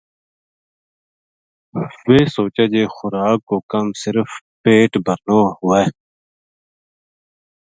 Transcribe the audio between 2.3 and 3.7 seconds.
سوچے جے خوراک کو